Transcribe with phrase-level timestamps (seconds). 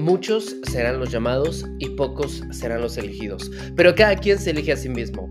[0.00, 4.76] Muchos serán los llamados y pocos serán los elegidos, pero cada quien se elige a
[4.76, 5.30] sí mismo.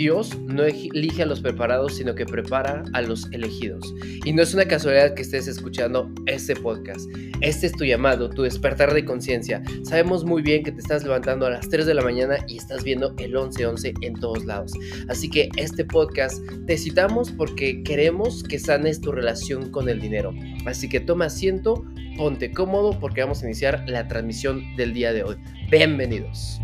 [0.00, 3.94] Dios no elige a los preparados, sino que prepara a los elegidos.
[4.24, 7.06] Y no es una casualidad que estés escuchando este podcast.
[7.42, 9.62] Este es tu llamado, tu despertar de conciencia.
[9.82, 12.82] Sabemos muy bien que te estás levantando a las 3 de la mañana y estás
[12.82, 14.72] viendo el 11-11 en todos lados.
[15.10, 20.32] Así que este podcast te citamos porque queremos que sanes tu relación con el dinero.
[20.64, 21.84] Así que toma asiento,
[22.16, 25.36] ponte cómodo porque vamos a iniciar la transmisión del día de hoy.
[25.70, 26.58] Bienvenidos.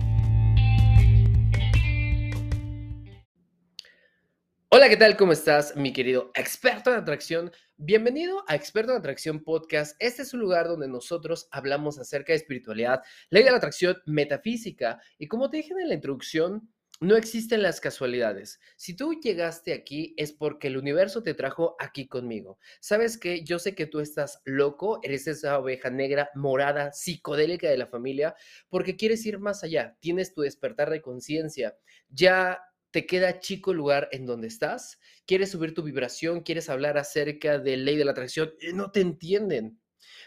[4.86, 5.16] Hola, ¿qué tal?
[5.16, 7.50] ¿Cómo estás, mi querido experto en atracción?
[7.76, 9.96] Bienvenido a Experto en Atracción Podcast.
[9.98, 15.00] Este es un lugar donde nosotros hablamos acerca de espiritualidad, ley de la atracción, metafísica
[15.18, 18.60] y como te dije en la introducción, no existen las casualidades.
[18.76, 22.60] Si tú llegaste aquí es porque el universo te trajo aquí conmigo.
[22.78, 23.42] ¿Sabes qué?
[23.42, 28.36] Yo sé que tú estás loco, eres esa oveja negra, morada, psicodélica de la familia,
[28.68, 31.76] porque quieres ir más allá, tienes tu despertar de conciencia,
[32.08, 36.98] ya te queda chico el lugar en donde estás, quieres subir tu vibración, quieres hablar
[36.98, 39.80] acerca de ley de la atracción y no te entienden.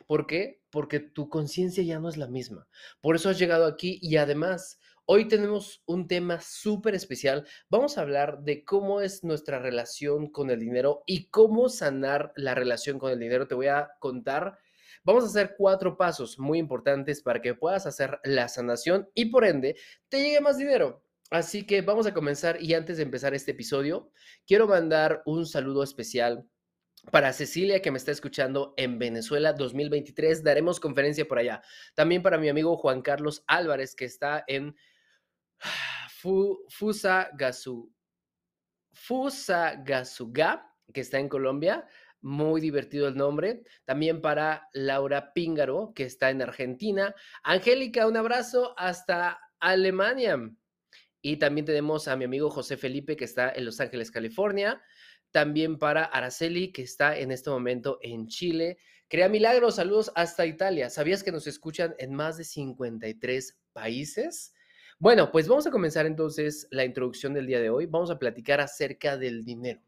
[0.08, 0.62] ¿Por qué?
[0.70, 2.68] Porque tu conciencia ya no es la misma.
[3.02, 7.48] Por eso has llegado aquí y además hoy tenemos un tema súper especial.
[7.70, 12.56] Vamos a hablar de cómo es nuestra relación con el dinero y cómo sanar la
[12.56, 13.48] relación con el dinero.
[13.48, 14.60] Te voy a contar.
[15.04, 19.46] Vamos a hacer cuatro pasos muy importantes para que puedas hacer la sanación y por
[19.46, 19.76] ende
[20.10, 21.04] te llegue más dinero.
[21.30, 24.12] Así que vamos a comenzar y antes de empezar este episodio,
[24.48, 26.50] quiero mandar un saludo especial
[27.12, 30.44] para Cecilia que me está escuchando en Venezuela 2023.
[30.44, 31.62] Daremos conferencia por allá.
[31.94, 34.76] También para mi amigo Juan Carlos Álvarez que está en
[36.70, 37.94] Fusagasu,
[38.92, 41.86] Fusagasuga, que está en Colombia.
[42.22, 43.64] Muy divertido el nombre.
[43.86, 47.16] También para Laura Píngaro, que está en Argentina.
[47.44, 50.38] Angélica, un abrazo hasta Alemania.
[51.22, 54.82] Y también tenemos a mi amigo José Felipe, que está en Los Ángeles, California.
[55.32, 58.78] También para Araceli, que está en este momento en Chile.
[59.10, 60.90] Crea Milagros, saludos hasta Italia.
[60.90, 64.54] ¿Sabías que nos escuchan en más de 53 países?
[64.98, 67.86] Bueno, pues vamos a comenzar entonces la introducción del día de hoy.
[67.86, 69.82] Vamos a platicar acerca del dinero.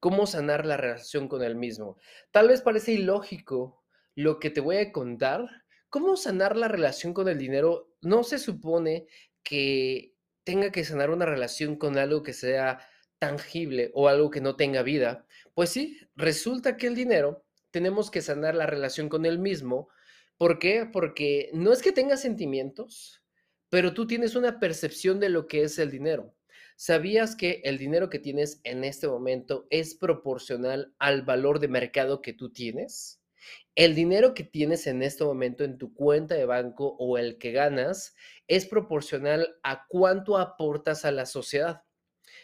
[0.00, 1.96] Cómo sanar la relación con el mismo.
[2.30, 5.46] Tal vez parece ilógico lo que te voy a contar.
[5.88, 7.94] ¿Cómo sanar la relación con el dinero?
[8.00, 9.06] No se supone
[9.42, 10.14] que
[10.50, 12.80] tenga que sanar una relación con algo que sea
[13.20, 15.24] tangible o algo que no tenga vida,
[15.54, 19.90] pues sí, resulta que el dinero tenemos que sanar la relación con él mismo.
[20.36, 20.88] ¿Por qué?
[20.92, 23.22] Porque no es que tenga sentimientos,
[23.68, 26.34] pero tú tienes una percepción de lo que es el dinero.
[26.74, 32.22] ¿Sabías que el dinero que tienes en este momento es proporcional al valor de mercado
[32.22, 33.19] que tú tienes?
[33.74, 37.52] El dinero que tienes en este momento en tu cuenta de banco o el que
[37.52, 38.14] ganas
[38.48, 41.82] es proporcional a cuánto aportas a la sociedad,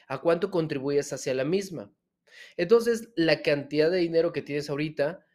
[0.08, 1.92] a cuánto contribuyes hacia la misma.
[2.56, 5.26] Entonces, la cantidad de dinero que tienes ahorita,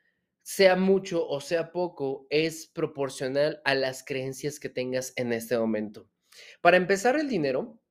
[0.44, 6.10] sea mucho o sea poco, es proporcional a las creencias que tengas en este momento.
[6.62, 7.82] Para empezar, el dinero,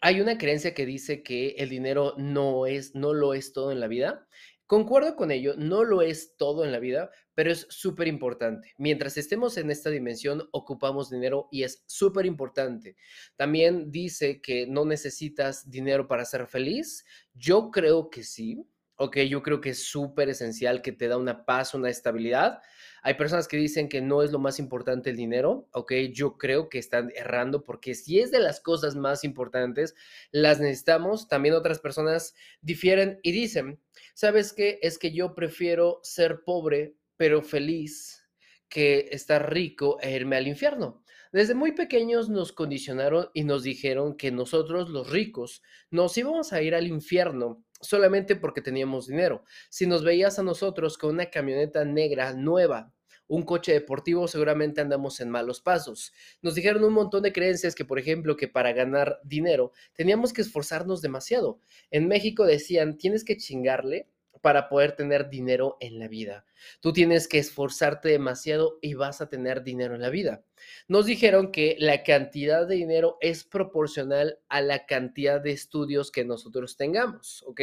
[0.00, 3.80] hay una creencia que dice que el dinero no es no lo es todo en
[3.80, 4.28] la vida
[4.66, 8.72] Concuerdo con ello, no lo es todo en la vida, pero es súper importante.
[8.78, 12.96] Mientras estemos en esta dimensión, ocupamos dinero y es súper importante.
[13.36, 17.04] También dice que no necesitas dinero para ser feliz.
[17.34, 18.64] Yo creo que sí.
[18.96, 22.60] Ok, yo creo que es súper esencial que te da una paz, una estabilidad.
[23.06, 26.70] Hay personas que dicen que no es lo más importante el dinero, ok, yo creo
[26.70, 29.94] que están errando porque si es de las cosas más importantes,
[30.32, 31.28] las necesitamos.
[31.28, 33.78] También otras personas difieren y dicen,
[34.14, 34.78] ¿sabes qué?
[34.80, 38.24] Es que yo prefiero ser pobre pero feliz
[38.70, 41.04] que estar rico e irme al infierno.
[41.30, 46.62] Desde muy pequeños nos condicionaron y nos dijeron que nosotros los ricos nos íbamos a
[46.62, 49.44] ir al infierno solamente porque teníamos dinero.
[49.70, 52.92] Si nos veías a nosotros con una camioneta negra nueva,
[53.26, 56.12] un coche deportivo, seguramente andamos en malos pasos.
[56.42, 60.42] Nos dijeron un montón de creencias que, por ejemplo, que para ganar dinero teníamos que
[60.42, 61.60] esforzarnos demasiado.
[61.90, 64.08] En México decían, tienes que chingarle
[64.44, 66.44] para poder tener dinero en la vida.
[66.80, 70.44] Tú tienes que esforzarte demasiado y vas a tener dinero en la vida.
[70.86, 76.26] Nos dijeron que la cantidad de dinero es proporcional a la cantidad de estudios que
[76.26, 77.62] nosotros tengamos, ¿ok?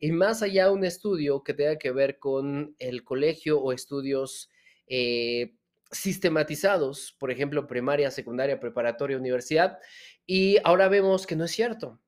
[0.00, 4.50] Y más allá un estudio que tenga que ver con el colegio o estudios
[4.88, 5.54] eh,
[5.92, 9.78] sistematizados, por ejemplo, primaria, secundaria, preparatoria, universidad,
[10.26, 12.00] y ahora vemos que no es cierto.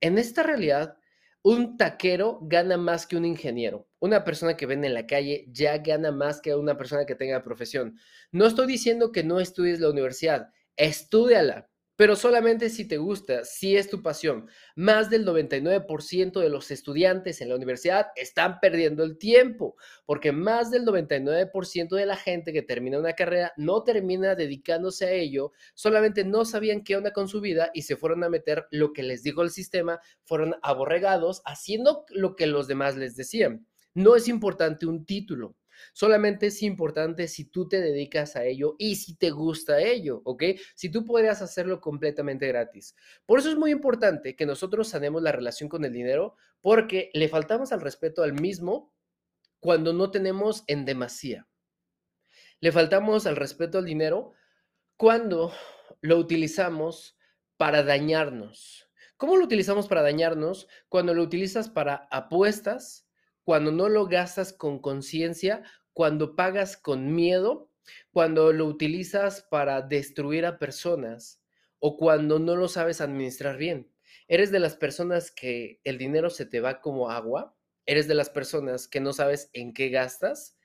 [0.00, 0.97] En esta realidad,
[1.42, 3.88] un taquero gana más que un ingeniero.
[4.00, 7.42] Una persona que vende en la calle ya gana más que una persona que tenga
[7.42, 7.98] profesión.
[8.32, 13.76] No estoy diciendo que no estudies la universidad, estudiala, pero solamente si te gusta, si
[13.76, 14.48] es tu pasión.
[14.76, 19.74] Más del 99% de los estudiantes en la universidad están perdiendo el tiempo,
[20.06, 25.10] porque más del 99% de la gente que termina una carrera no termina dedicándose a
[25.10, 28.92] ello, solamente no sabían qué onda con su vida y se fueron a meter lo
[28.92, 33.66] que les dijo el sistema, fueron aborregados haciendo lo que los demás les decían.
[33.94, 35.56] No es importante un título,
[35.92, 40.44] Solamente es importante si tú te dedicas a ello y si te gusta ello, ¿ok?
[40.74, 42.94] Si tú podrías hacerlo completamente gratis.
[43.26, 47.28] Por eso es muy importante que nosotros sanemos la relación con el dinero porque le
[47.28, 48.92] faltamos al respeto al mismo
[49.60, 51.48] cuando no tenemos en demasía.
[52.60, 54.32] Le faltamos al respeto al dinero
[54.96, 55.52] cuando
[56.00, 57.16] lo utilizamos
[57.56, 58.88] para dañarnos.
[59.16, 60.68] ¿Cómo lo utilizamos para dañarnos?
[60.88, 63.07] Cuando lo utilizas para apuestas,
[63.48, 65.62] cuando no lo gastas con conciencia,
[65.94, 67.72] cuando pagas con miedo,
[68.12, 71.42] cuando lo utilizas para destruir a personas
[71.78, 73.90] o cuando no lo sabes administrar bien.
[74.26, 77.56] ¿Eres de las personas que el dinero se te va como agua?
[77.86, 80.58] ¿Eres de las personas que no sabes en qué gastas?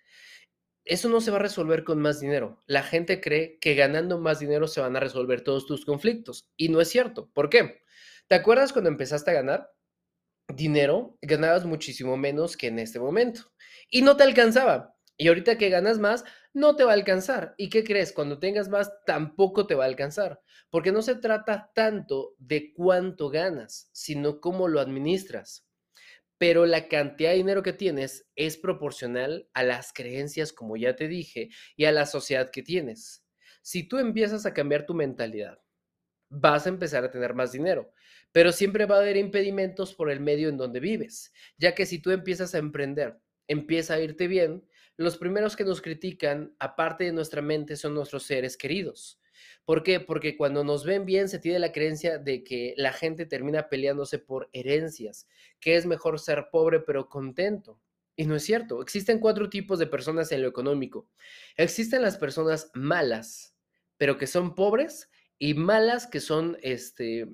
[0.84, 2.62] Eso no se va a resolver con más dinero.
[2.66, 6.68] La gente cree que ganando más dinero se van a resolver todos tus conflictos y
[6.68, 7.32] no es cierto.
[7.32, 7.82] ¿Por qué?
[8.28, 9.74] ¿Te acuerdas cuando empezaste a ganar?
[10.48, 13.52] Dinero, ganabas muchísimo menos que en este momento.
[13.90, 14.96] Y no te alcanzaba.
[15.18, 16.24] Y ahorita que ganas más,
[16.54, 17.54] no te va a alcanzar.
[17.58, 18.12] ¿Y qué crees?
[18.12, 20.42] Cuando tengas más, tampoco te va a alcanzar.
[20.70, 25.68] Porque no se trata tanto de cuánto ganas, sino cómo lo administras.
[26.38, 31.08] Pero la cantidad de dinero que tienes es proporcional a las creencias, como ya te
[31.08, 33.24] dije, y a la sociedad que tienes.
[33.62, 35.60] Si tú empiezas a cambiar tu mentalidad,
[36.30, 37.94] vas a empezar a tener más dinero
[38.34, 42.00] pero siempre va a haber impedimentos por el medio en donde vives, ya que si
[42.00, 44.66] tú empiezas a emprender, empieza a irte bien,
[44.98, 49.20] los primeros que nos critican, aparte de nuestra mente, son nuestros seres queridos.
[49.66, 50.00] ¿Por qué?
[50.00, 54.20] Porque cuando nos ven bien se tiene la creencia de que la gente termina peleándose
[54.20, 55.28] por herencias,
[55.60, 57.80] que es mejor ser pobre pero contento.
[58.16, 58.82] Y no es cierto.
[58.82, 61.08] Existen cuatro tipos de personas en lo económico.
[61.56, 63.56] Existen las personas malas,
[63.98, 65.10] pero que son pobres,
[65.40, 67.28] y malas que son este,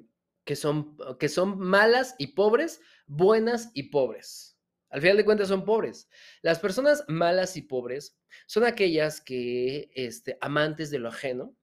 [0.50, 4.57] que son, que son malas y pobres, buenas y pobres.
[4.90, 6.10] Al final de cuentas son pobres.
[6.42, 8.18] Las personas malas y pobres
[8.48, 11.56] son aquellas que, este, amantes de lo ajeno,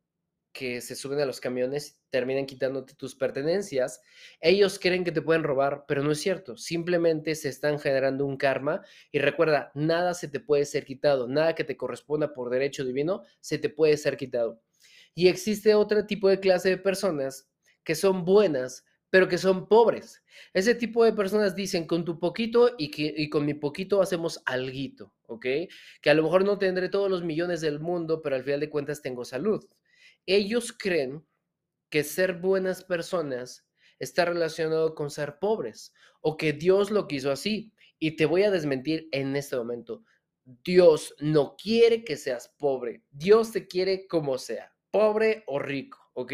[0.53, 4.03] que se suben a los camiones, terminan quitándote tus pertenencias.
[4.41, 6.57] Ellos creen que te pueden robar, pero no es cierto.
[6.57, 8.83] Simplemente se están generando un karma.
[9.11, 13.25] Y recuerda, nada se te puede ser quitado, nada que te corresponda por derecho divino
[13.41, 14.63] se te puede ser quitado.
[15.13, 17.51] Y existe otro tipo de clase de personas
[17.87, 20.23] que son buenas, pero que son pobres.
[20.53, 25.15] Ese tipo de personas dicen con tu poquito y, que, con mi poquito hacemos alguito,
[25.29, 25.47] ¿ok?
[26.03, 28.69] Que a lo mejor no tendré todos los millones del mundo, pero al final de
[28.71, 29.65] cuentas tengo salud.
[30.27, 31.25] Ellos creen
[31.89, 33.65] que ser buenas personas
[34.01, 37.73] está relacionado con ser pobres o que Dios lo quiso así.
[38.01, 40.03] Y te voy a desmentir en este momento.
[40.65, 43.05] Dios no quiere que seas pobre.
[43.11, 46.33] Dios te quiere como sea, pobre o rico, ¿ok?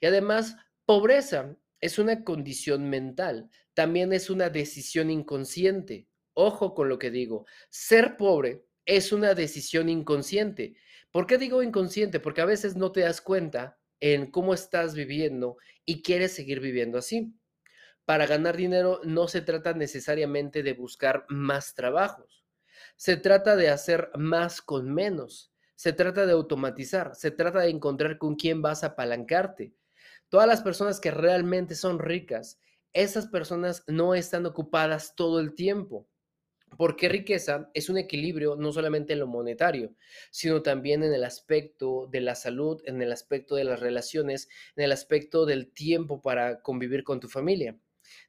[0.00, 6.08] Y además, Pobreza es una condición mental, también es una decisión inconsciente.
[6.34, 10.76] Ojo con lo que digo, ser pobre es una decisión inconsciente.
[11.10, 12.20] ¿Por qué digo inconsciente?
[12.20, 16.98] Porque a veces no te das cuenta en cómo estás viviendo y quieres seguir viviendo
[16.98, 17.32] así.
[18.04, 22.44] Para ganar dinero no se trata necesariamente de buscar más trabajos.
[22.96, 25.50] Se trata de hacer más con menos.
[25.76, 27.14] Se trata de automatizar.
[27.14, 29.72] Se trata de encontrar con quién vas a apalancarte.
[30.34, 32.58] Todas las personas que realmente son ricas,
[32.92, 36.08] esas personas no están ocupadas todo el tiempo.
[36.76, 39.94] Porque riqueza es un equilibrio no solamente en lo monetario,
[40.32, 44.82] sino también en el aspecto de la salud, en el aspecto de las relaciones, en
[44.82, 47.78] el aspecto del tiempo para convivir con tu familia.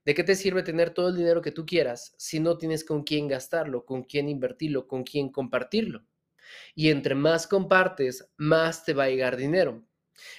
[0.05, 3.01] ¿De qué te sirve tener todo el dinero que tú quieras si no tienes con
[3.01, 6.05] quién gastarlo, con quién invertirlo, con quién compartirlo?
[6.75, 9.83] Y entre más compartes, más te va a llegar dinero.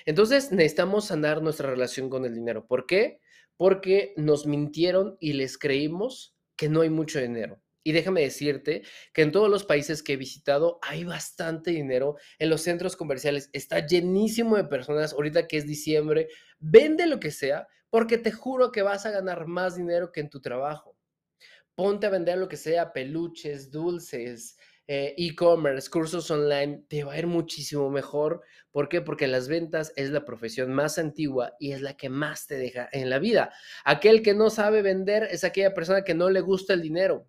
[0.05, 2.67] Entonces necesitamos sanar nuestra relación con el dinero.
[2.67, 3.21] ¿Por qué?
[3.57, 7.63] Porque nos mintieron y les creímos que no hay mucho dinero.
[7.87, 12.17] Y déjame decirte que en todos los países que he visitado hay bastante dinero.
[12.41, 15.13] En los centros comerciales está llenísimo de personas.
[15.13, 16.29] Ahorita que es diciembre,
[16.59, 20.31] vende lo que sea porque te juro que vas a ganar más dinero que en
[20.31, 20.97] tu trabajo.
[21.77, 24.57] Ponte a vender lo que sea, peluches, dulces,
[24.89, 28.43] eh, e-commerce, cursos online, te va a ir muchísimo mejor.
[28.71, 29.01] ¿Por qué?
[29.01, 32.89] Porque las ventas es la profesión más antigua y es la que más te deja
[32.93, 33.53] en la vida.
[33.85, 37.29] Aquel que no sabe vender es aquella persona que no le gusta el dinero.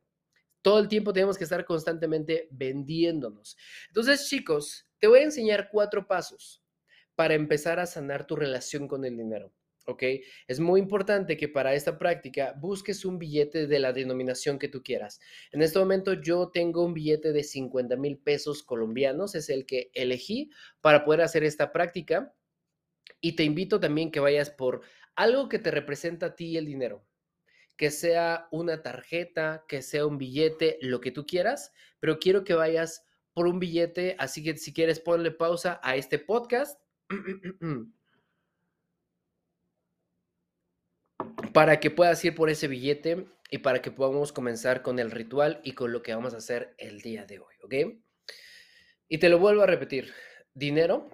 [0.61, 3.57] Todo el tiempo tenemos que estar constantemente vendiéndonos.
[3.87, 6.63] Entonces, chicos, te voy a enseñar cuatro pasos
[7.15, 9.51] para empezar a sanar tu relación con el dinero.
[9.87, 10.03] ¿Ok?
[10.47, 14.83] Es muy importante que para esta práctica busques un billete de la denominación que tú
[14.83, 15.19] quieras.
[15.51, 19.89] En este momento yo tengo un billete de 50 mil pesos colombianos, es el que
[19.93, 20.51] elegí
[20.81, 22.33] para poder hacer esta práctica.
[23.21, 24.81] Y te invito también que vayas por
[25.15, 27.05] algo que te representa a ti el dinero,
[27.77, 32.53] que sea una tarjeta, que sea un billete, lo que tú quieras, pero quiero que
[32.53, 36.81] vayas por un billete, así que si quieres ponle pausa a este podcast.
[41.53, 45.61] para que puedas ir por ese billete y para que podamos comenzar con el ritual
[45.63, 47.99] y con lo que vamos a hacer el día de hoy, ¿ok?
[49.07, 50.13] Y te lo vuelvo a repetir,
[50.53, 51.09] dinero,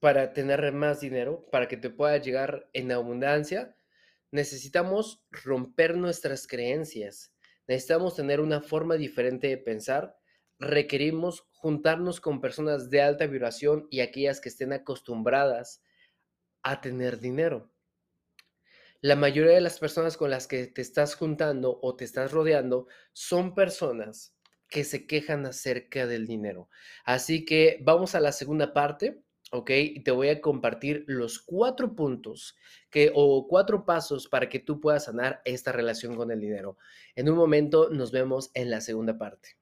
[0.00, 3.76] para tener más dinero, para que te pueda llegar en abundancia,
[4.30, 7.34] necesitamos romper nuestras creencias,
[7.66, 10.16] necesitamos tener una forma diferente de pensar,
[10.58, 15.82] requerimos juntarnos con personas de alta vibración y aquellas que estén acostumbradas
[16.62, 17.73] a tener dinero
[19.04, 22.86] la mayoría de las personas con las que te estás juntando o te estás rodeando
[23.12, 24.34] son personas
[24.70, 26.70] que se quejan acerca del dinero.
[27.04, 29.70] Así que vamos a la segunda parte, ¿ok?
[29.72, 32.56] Y te voy a compartir los cuatro puntos
[32.88, 36.78] que, o cuatro pasos para que tú puedas sanar esta relación con el dinero.
[37.14, 39.58] En un momento nos vemos en la segunda parte.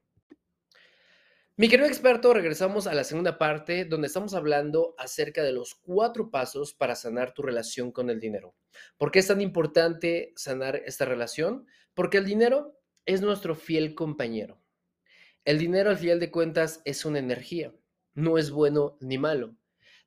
[1.55, 6.31] Mi querido experto, regresamos a la segunda parte donde estamos hablando acerca de los cuatro
[6.31, 8.57] pasos para sanar tu relación con el dinero.
[8.97, 11.67] ¿Por qué es tan importante sanar esta relación?
[11.93, 14.63] Porque el dinero es nuestro fiel compañero.
[15.45, 17.75] El dinero al final de cuentas es una energía,
[18.15, 19.55] no es bueno ni malo.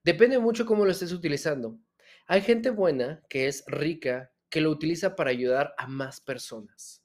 [0.03, 1.77] Depende mucho cómo lo estés utilizando.
[2.25, 7.03] Hay gente buena que es rica que lo utiliza para ayudar a más personas.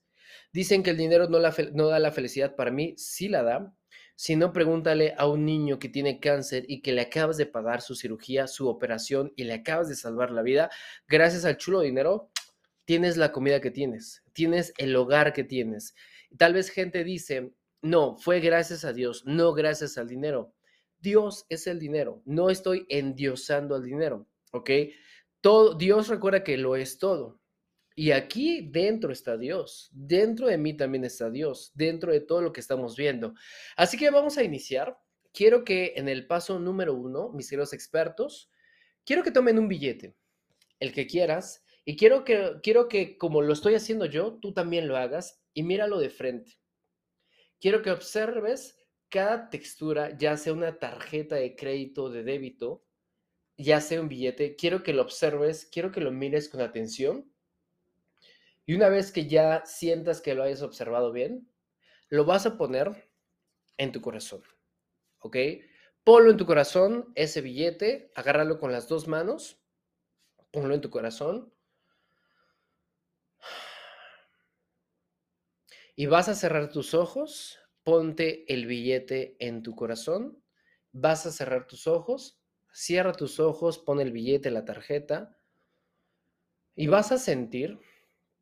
[0.51, 1.41] Dicen que el dinero no,
[1.75, 3.77] no da la felicidad para mí, sí la da,
[4.21, 7.81] si no, pregúntale a un niño que tiene cáncer y que le acabas de pagar
[7.81, 10.69] su cirugía, su operación y le acabas de salvar la vida,
[11.09, 12.31] gracias al chulo dinero,
[12.85, 15.95] tienes la comida que tienes, tienes el hogar que tienes.
[16.37, 20.53] Tal vez gente dice, no, fue gracias a Dios, no gracias al dinero.
[20.99, 24.71] Dios es el dinero, no estoy endiosando al dinero, ¿ok?
[25.41, 27.41] Todo, Dios recuerda que lo es todo.
[27.97, 32.53] Y aquí dentro está Dios, dentro de mí también está Dios, dentro de todo lo
[32.53, 33.35] que estamos viendo.
[33.77, 34.99] Así que vamos a iniciar.
[35.33, 38.51] Quiero que en el paso número uno, mis queridos expertos,
[39.05, 40.17] quiero que tomen un billete,
[40.81, 44.89] el que quieras, y quiero que, quiero que como lo estoy haciendo yo, tú también
[44.89, 46.59] lo hagas y míralo de frente.
[47.61, 48.77] Quiero que observes
[49.09, 52.85] cada textura, ya sea una tarjeta de crédito, de débito,
[53.57, 57.31] ya sea un billete, quiero que lo observes, quiero que lo mires con atención
[58.71, 61.51] y una vez que ya sientas que lo hayas observado bien,
[62.09, 63.11] lo vas a poner
[63.79, 64.45] en tu corazón.
[65.19, 65.37] ¿Ok?
[66.05, 69.61] Ponlo en tu corazón, ese billete, agárralo con las dos manos,
[70.53, 71.53] ponlo en tu corazón.
[75.97, 80.45] Y vas a cerrar tus ojos, ponte el billete en tu corazón,
[80.93, 82.41] vas a cerrar tus ojos,
[82.73, 85.37] cierra tus ojos, pon el billete, la tarjeta,
[86.77, 87.81] y vas a sentir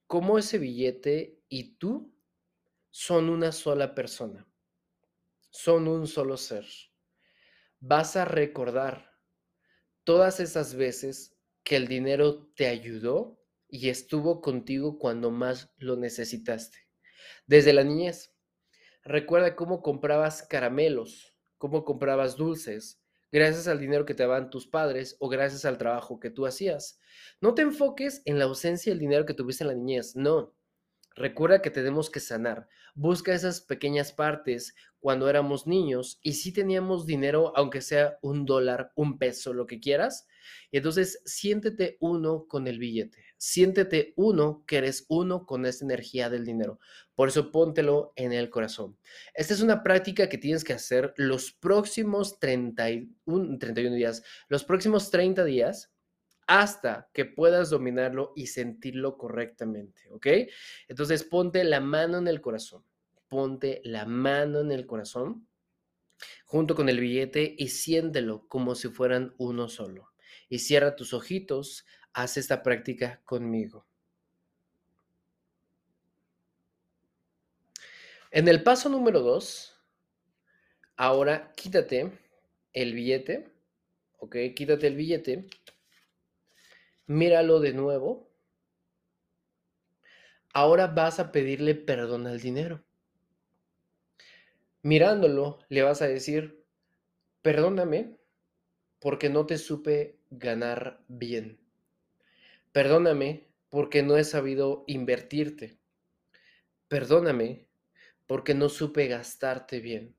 [0.09, 2.19] cómo ese billete y tú
[2.91, 4.49] son una sola persona,
[5.51, 6.67] son un solo ser.
[7.79, 9.13] Vas a recordar
[10.05, 13.39] todas esas veces que el dinero te ayudó
[13.69, 16.79] y estuvo contigo cuando más lo necesitaste.
[17.47, 18.35] Desde la niñez.
[19.05, 25.17] Recuerda cómo comprabas caramelos, cómo comprabas dulces, gracias al dinero que te daban tus padres
[25.21, 27.01] o gracias al trabajo que tú hacías.
[27.41, 30.58] No te enfoques en la ausencia del dinero que tuviste en la niñez, no.
[31.19, 32.69] Recuerda que tenemos que sanar.
[32.95, 38.93] Busca esas pequeñas partes cuando éramos niños y si teníamos dinero, aunque sea un dólar,
[38.95, 40.29] un peso, lo que quieras.
[40.71, 43.19] Y entonces siéntete uno con el billete.
[43.37, 46.79] Siéntete uno que eres uno con esa energía del dinero.
[47.17, 48.97] Por eso póntelo en el corazón.
[49.35, 55.11] Esta es una práctica que tienes que hacer los próximos 31, 31 días, los próximos
[55.11, 55.93] 30 días
[56.49, 60.27] hasta que puedas dominarlo y sentirlo correctamente, ¿ok?
[60.89, 62.83] Entonces ponte la mano en el corazón,
[63.29, 65.47] ponte la mano en el corazón
[66.45, 70.13] junto con el billete y siéntelo como si fueran uno solo.
[70.49, 73.87] Y cierra tus ojitos, haz esta práctica conmigo.
[78.33, 79.79] En el paso número dos,
[81.01, 82.11] Ahora quítate
[82.73, 83.53] el billete,
[84.19, 84.37] ¿ok?
[84.57, 85.47] Quítate el billete,
[87.09, 88.31] míralo de nuevo.
[90.53, 92.85] Ahora vas a pedirle perdón al dinero.
[94.83, 96.65] Mirándolo, le vas a decir,
[97.43, 98.17] perdóname
[99.01, 101.59] porque no te supe ganar bien.
[102.73, 105.79] Perdóname porque no he sabido invertirte.
[106.89, 107.67] Perdóname
[108.27, 110.15] porque no supe gastarte bien.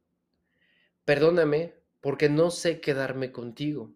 [1.06, 3.94] Perdóname porque no sé quedarme contigo.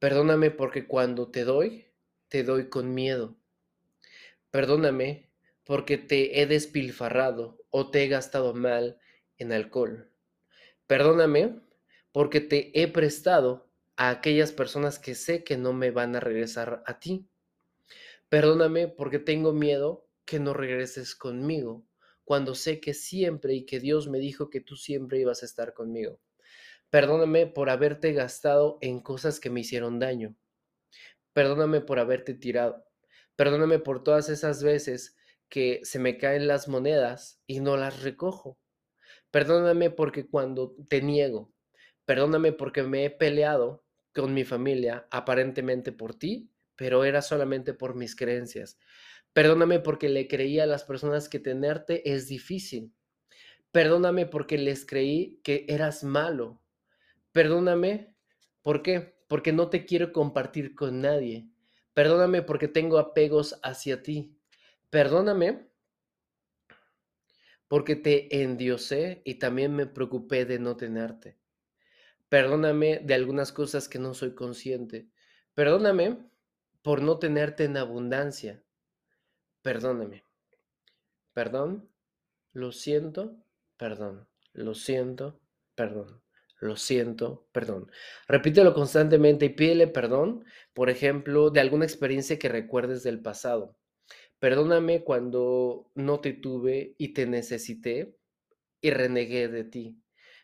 [0.00, 1.84] Perdóname porque cuando te doy,
[2.28, 3.36] te doy con miedo.
[4.50, 5.30] Perdóname
[5.64, 8.98] porque te he despilfarrado o te he gastado mal
[9.36, 10.10] en alcohol.
[10.86, 11.60] Perdóname
[12.12, 16.82] porque te he prestado a aquellas personas que sé que no me van a regresar
[16.86, 17.28] a ti.
[18.30, 21.84] Perdóname porque tengo miedo que no regreses conmigo,
[22.24, 25.74] cuando sé que siempre y que Dios me dijo que tú siempre ibas a estar
[25.74, 26.18] conmigo.
[26.90, 30.34] Perdóname por haberte gastado en cosas que me hicieron daño.
[31.32, 32.84] Perdóname por haberte tirado.
[33.36, 35.16] Perdóname por todas esas veces
[35.48, 38.58] que se me caen las monedas y no las recojo.
[39.30, 41.52] Perdóname porque cuando te niego,
[42.04, 47.94] perdóname porque me he peleado con mi familia, aparentemente por ti, pero era solamente por
[47.94, 48.78] mis creencias.
[49.32, 52.92] Perdóname porque le creí a las personas que tenerte es difícil.
[53.70, 56.60] Perdóname porque les creí que eras malo.
[57.32, 58.14] Perdóname,
[58.62, 59.14] ¿por qué?
[59.28, 61.48] Porque no te quiero compartir con nadie.
[61.94, 64.36] Perdóname porque tengo apegos hacia ti.
[64.90, 65.68] Perdóname
[67.68, 71.38] porque te endiosé y también me preocupé de no tenerte.
[72.28, 75.08] Perdóname de algunas cosas que no soy consciente.
[75.54, 76.18] Perdóname
[76.82, 78.64] por no tenerte en abundancia.
[79.62, 80.24] Perdóname.
[81.32, 81.88] Perdón,
[82.52, 83.36] lo siento,
[83.76, 85.40] perdón, lo siento,
[85.76, 86.20] perdón,
[86.60, 87.90] lo siento, perdón.
[88.28, 93.76] Repítelo constantemente y pídele perdón, por ejemplo, de alguna experiencia que recuerdes del pasado.
[94.38, 98.16] Perdóname cuando no te tuve y te necesité
[98.80, 99.96] y renegué de ti.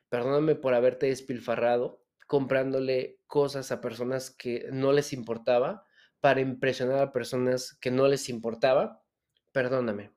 [0.08, 5.84] Perdóname por haberte despilfarrado comprándole cosas a personas que no les importaba
[6.20, 9.02] para impresionar a personas que no les importaba.
[9.52, 10.15] Perdóname.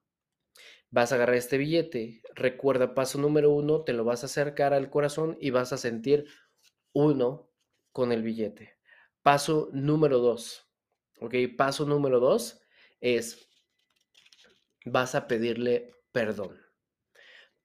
[0.92, 2.22] Vas a agarrar este billete.
[2.36, 6.26] Recuerda, paso número uno, te lo vas a acercar al corazón y vas a sentir
[6.94, 7.52] uno
[7.92, 8.78] con el billete.
[9.22, 10.68] Paso número dos.
[11.22, 12.62] Ok, paso número dos
[13.02, 13.50] es,
[14.86, 16.58] vas a pedirle perdón.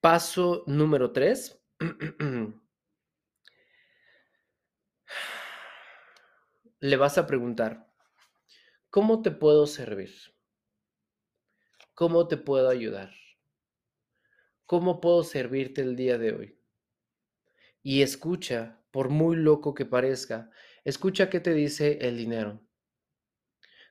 [0.00, 1.62] Paso número tres
[6.80, 7.90] Le vas a preguntar,
[8.90, 10.33] ¿cómo te puedo servir?
[11.94, 13.12] ¿Cómo te puedo ayudar?
[14.66, 16.59] ¿Cómo puedo servirte el día de hoy?
[17.85, 20.50] Y escucha, por muy loco que parezca,
[20.83, 22.61] escucha qué te dice el dinero.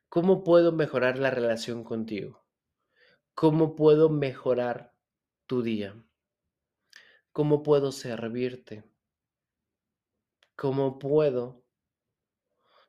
[0.10, 2.44] ¿Cómo puedo mejorar la relación contigo?
[3.36, 4.94] ¿Cómo puedo mejorar
[5.48, 5.96] tu día?
[7.32, 8.84] ¿Cómo puedo servirte?
[10.58, 11.64] ¿Cómo puedo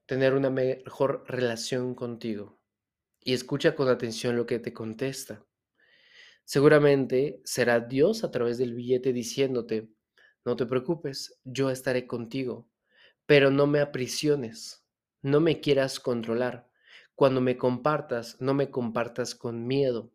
[0.07, 2.64] tener una mejor relación contigo?
[3.25, 5.45] Y escucha con atención lo que te contesta.
[6.45, 9.91] Seguramente será Dios a través del billete diciéndote,
[10.45, 12.69] no te preocupes, yo estaré contigo,
[13.27, 14.87] pero no me aprisiones,
[15.23, 16.71] no me quieras controlar.
[17.15, 20.13] Cuando me compartas, no me compartas con miedo.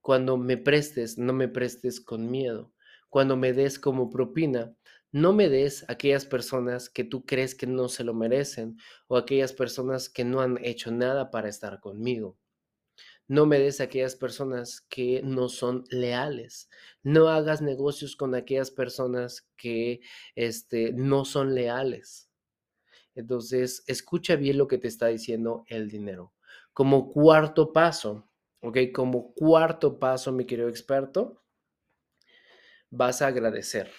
[0.00, 2.72] Cuando me prestes, no me prestes con miedo
[3.10, 4.72] cuando me des como propina,
[5.12, 9.52] no me des aquellas personas que tú crees que no se lo merecen o aquellas
[9.52, 12.38] personas que no han hecho nada para estar conmigo.
[13.26, 16.68] No me des aquellas personas que no son leales.
[17.02, 20.00] No hagas negocios con aquellas personas que
[20.34, 22.28] este, no son leales.
[23.14, 26.32] Entonces, escucha bien lo que te está diciendo el dinero.
[26.72, 28.78] Como cuarto paso, ¿ok?
[28.94, 31.42] Como cuarto paso, mi querido experto,
[32.90, 33.90] vas a agradecer.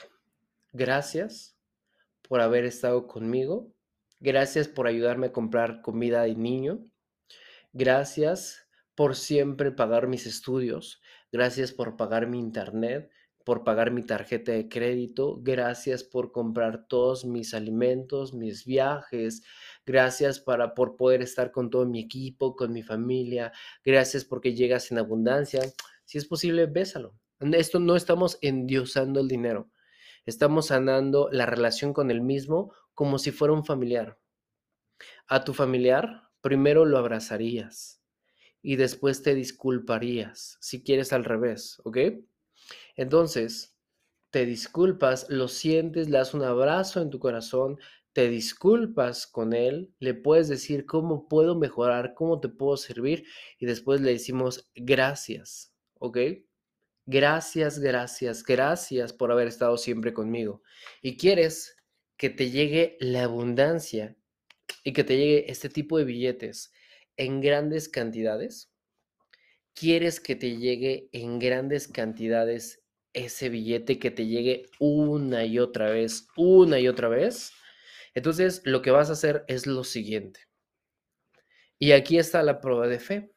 [0.73, 1.57] Gracias
[2.21, 3.73] por haber estado conmigo.
[4.19, 6.85] Gracias por ayudarme a comprar comida de niño.
[7.73, 11.01] Gracias por siempre pagar mis estudios.
[11.31, 13.09] Gracias por pagar mi internet,
[13.43, 15.39] por pagar mi tarjeta de crédito.
[15.41, 19.43] Gracias por comprar todos mis alimentos, mis viajes.
[19.85, 23.51] Gracias para, por poder estar con todo mi equipo, con mi familia.
[23.83, 25.61] Gracias porque llegas en abundancia.
[26.05, 27.15] Si es posible, bésalo.
[27.39, 29.69] Esto no estamos endiosando el dinero.
[30.25, 34.19] Estamos sanando la relación con el mismo como si fuera un familiar.
[35.27, 38.01] A tu familiar primero lo abrazarías
[38.61, 41.97] y después te disculparías, si quieres al revés, ¿ok?
[42.95, 43.75] Entonces,
[44.29, 47.79] te disculpas, lo sientes, le das un abrazo en tu corazón,
[48.13, 53.25] te disculpas con él, le puedes decir cómo puedo mejorar, cómo te puedo servir
[53.57, 56.17] y después le decimos gracias, ¿ok?
[57.13, 60.63] Gracias, gracias, gracias por haber estado siempre conmigo.
[61.01, 61.75] Y quieres
[62.15, 64.15] que te llegue la abundancia
[64.85, 66.71] y que te llegue este tipo de billetes
[67.17, 68.71] en grandes cantidades.
[69.73, 75.89] ¿Quieres que te llegue en grandes cantidades ese billete, que te llegue una y otra
[75.89, 77.51] vez, una y otra vez?
[78.13, 80.39] Entonces, lo que vas a hacer es lo siguiente.
[81.77, 83.33] Y aquí está la prueba de fe.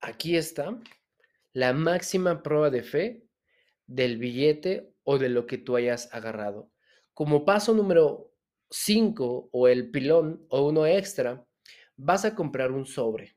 [0.00, 0.78] Aquí está
[1.52, 3.28] la máxima prueba de fe
[3.86, 6.70] del billete o de lo que tú hayas agarrado.
[7.14, 8.34] Como paso número
[8.70, 11.46] 5 o el pilón o uno extra,
[11.96, 13.36] vas a comprar un sobre.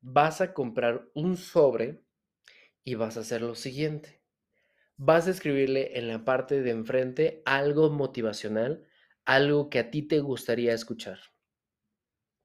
[0.00, 2.02] Vas a comprar un sobre
[2.84, 4.22] y vas a hacer lo siguiente.
[4.96, 8.86] Vas a escribirle en la parte de enfrente algo motivacional,
[9.24, 11.18] algo que a ti te gustaría escuchar.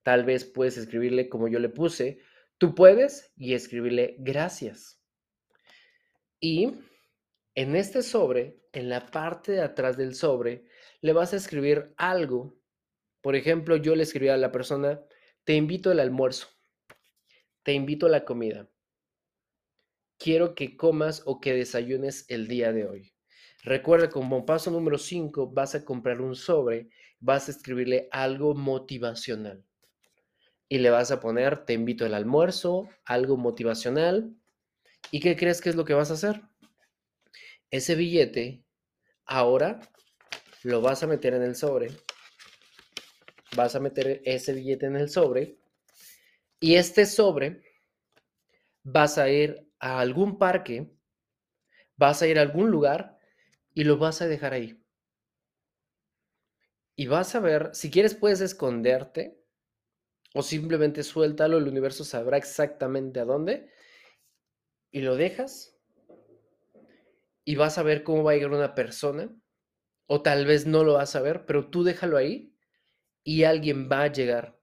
[0.04, 2.19] Tal vez puedes escribirle como yo le puse,
[2.58, 5.02] Tú puedes y escribirle gracias.
[6.39, 6.72] Y
[7.54, 10.63] en este sobre, en la parte de atrás del sobre,
[11.02, 12.58] le vas a escribir algo.
[13.20, 15.02] Por ejemplo, yo le escribí a la persona,
[15.44, 16.48] te invito al almuerzo,
[17.63, 18.70] te invito a la comida.
[20.18, 23.13] Quiero que comas o que desayunes el día de hoy.
[23.63, 26.88] Recuerda, como paso número 5, vas a comprar un sobre,
[27.20, 29.65] vas a escribirle algo motivacional
[30.76, 34.36] y le vas a poner, te invito al almuerzo, algo motivacional.
[35.10, 36.42] ¿Y qué crees que es lo que vas a hacer?
[37.72, 38.66] Ese billete,
[39.24, 39.80] ahora
[40.64, 41.92] lo vas a meter en el sobre.
[43.56, 45.58] Vas a meter ese billete en el sobre.
[46.60, 47.64] Y este sobre,
[48.84, 50.94] vas a ir a algún parque,
[51.96, 53.18] vas a ir a algún lugar
[53.74, 54.78] y lo vas a dejar ahí.
[56.98, 59.45] Y vas a ver, si quieres puedes esconderte
[60.38, 63.71] o simplemente suéltalo, el universo sabrá exactamente a dónde.
[64.91, 65.80] Y lo dejas.
[67.45, 69.34] Y vas a ver cómo va a llegar una persona.
[70.08, 72.54] O tal vez no lo vas a ver, pero tú déjalo ahí.
[73.24, 74.60] Y alguien va a llegar.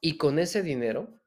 [0.00, 1.20] Y con ese dinero,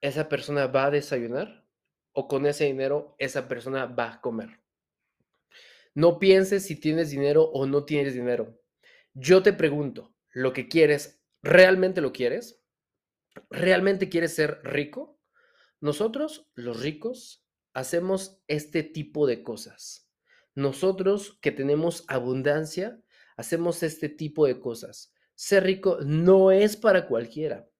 [0.00, 1.64] esa persona va a desayunar.
[2.10, 4.58] O con ese dinero, esa persona va a comer.
[5.94, 8.60] No pienses si tienes dinero o no tienes dinero.
[9.14, 12.62] Yo te pregunto, ¿lo que quieres ¿Realmente lo quieres?
[13.48, 15.18] ¿Realmente quieres ser rico?
[15.80, 20.10] Nosotros, los ricos, hacemos este tipo de cosas.
[20.54, 23.00] Nosotros que tenemos abundancia,
[23.36, 25.14] hacemos este tipo de cosas.
[25.34, 27.70] Ser rico no es para cualquiera,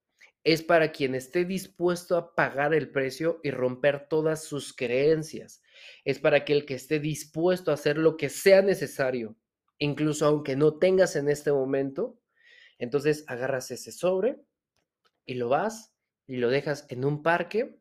[0.45, 5.63] es para quien esté dispuesto a pagar el precio y romper todas sus creencias.
[6.05, 9.37] Es para aquel que esté dispuesto a hacer lo que sea necesario,
[9.79, 12.20] incluso aunque no tengas en este momento,
[12.81, 14.43] entonces agarras ese sobre
[15.27, 15.95] y lo vas
[16.27, 17.79] y lo dejas en un parque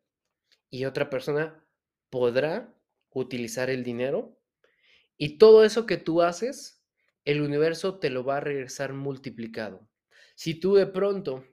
[0.70, 1.66] y otra persona
[2.10, 2.76] podrá
[3.12, 4.38] utilizar el dinero
[5.18, 6.84] y todo eso que tú haces,
[7.26, 9.90] el universo te lo va a regresar multiplicado.
[10.36, 11.46] Si tú de pronto,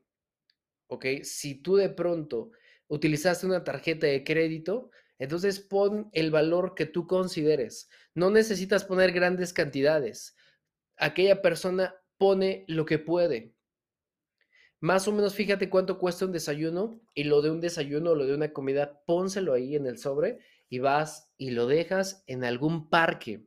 [0.89, 2.51] ok, si tú de pronto
[2.89, 7.89] utilizaste una tarjeta de crédito, entonces pon el valor que tú consideres.
[8.15, 10.37] No necesitas poner grandes cantidades.
[10.97, 13.55] Aquella persona pone lo que puede.
[14.81, 18.27] Más o menos fíjate cuánto cuesta un desayuno y lo de un desayuno o lo
[18.27, 22.91] de una comida, pónselo ahí en el sobre y vas y lo dejas en algún
[22.91, 23.47] parque.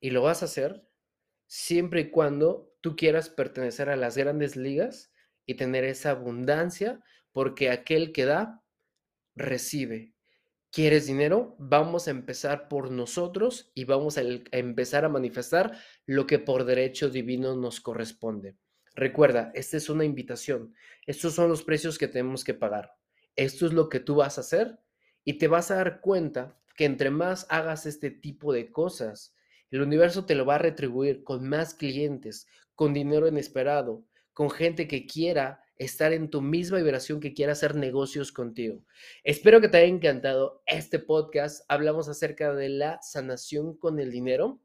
[0.00, 0.88] Y lo vas a hacer
[1.46, 5.12] siempre y cuando tú quieras pertenecer a las grandes ligas
[5.46, 8.62] y tener esa abundancia, porque aquel que da,
[9.34, 10.14] recibe.
[10.70, 11.56] ¿Quieres dinero?
[11.58, 17.08] Vamos a empezar por nosotros y vamos a, empezar a manifestar lo que por derecho
[17.08, 18.54] divino nos corresponde.
[18.94, 20.74] Recuerda, esta es una invitación.
[21.06, 22.92] Estos son los precios que tenemos que pagar.
[23.34, 24.78] Esto es lo que tú vas a hacer
[25.24, 29.34] y te vas a dar cuenta que entre más hagas este tipo de cosas,
[29.70, 34.04] el universo te lo va a retribuir con más clientes, con dinero inesperado,
[34.34, 38.84] con gente que quiera estar en tu misma vibración que quiera hacer negocios contigo.
[39.24, 41.64] Espero que te haya encantado este podcast.
[41.68, 44.60] Hablamos acerca de la sanación con el dinero.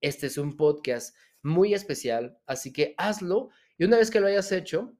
[0.00, 4.52] Este es un podcast muy especial, así que hazlo y una vez que lo hayas
[4.52, 4.96] hecho,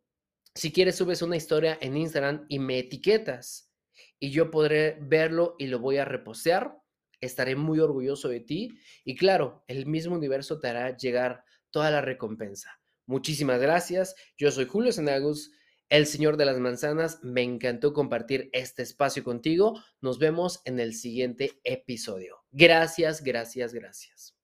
[0.55, 3.73] si quieres subes una historia en Instagram y me etiquetas
[4.19, 6.79] y yo podré verlo y lo voy a repostear.
[7.21, 12.01] Estaré muy orgulloso de ti y claro, el mismo universo te hará llegar toda la
[12.01, 12.82] recompensa.
[13.07, 14.15] Muchísimas gracias.
[14.37, 15.51] Yo soy Julio Senagus
[15.93, 17.19] el Señor de las Manzanas.
[17.23, 19.79] Me encantó compartir este espacio contigo.
[20.01, 22.39] Nos vemos en el siguiente episodio.
[22.51, 24.35] Gracias, gracias, gracias.